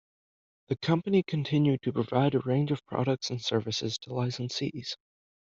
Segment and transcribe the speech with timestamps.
[0.69, 4.95] The company continued to provide a range of products and services to licensees.